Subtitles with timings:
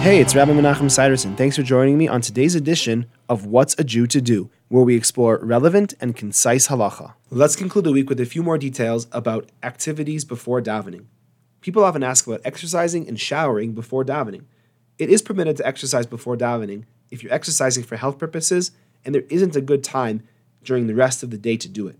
[0.00, 1.36] Hey, it's Rabbi Menachem Siderson.
[1.36, 4.96] Thanks for joining me on today's edition of What's a Jew to Do, where we
[4.96, 7.12] explore relevant and concise halacha.
[7.28, 11.04] Let's conclude the week with a few more details about activities before davening.
[11.60, 14.44] People often ask about exercising and showering before davening.
[14.98, 18.70] It is permitted to exercise before davening if you're exercising for health purposes
[19.04, 20.22] and there isn't a good time
[20.64, 21.98] during the rest of the day to do it.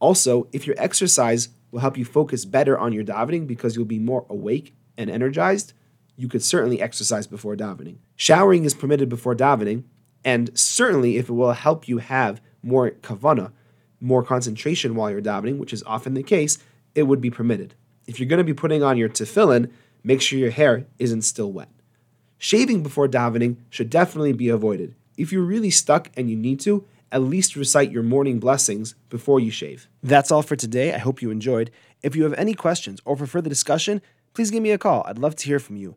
[0.00, 4.00] Also, if your exercise will help you focus better on your davening because you'll be
[4.00, 5.74] more awake and energized,
[6.16, 7.96] you could certainly exercise before davening.
[8.16, 9.84] Showering is permitted before davening,
[10.24, 13.52] and certainly if it will help you have more kavana,
[14.00, 16.58] more concentration while you're davening, which is often the case,
[16.94, 17.74] it would be permitted.
[18.06, 19.70] If you're going to be putting on your tefillin,
[20.02, 21.68] make sure your hair isn't still wet.
[22.38, 24.94] Shaving before davening should definitely be avoided.
[25.16, 29.40] If you're really stuck and you need to, at least recite your morning blessings before
[29.40, 29.88] you shave.
[30.02, 30.92] That's all for today.
[30.92, 31.70] I hope you enjoyed.
[32.02, 34.02] If you have any questions or for further discussion,
[34.34, 35.04] please give me a call.
[35.06, 35.96] I'd love to hear from you.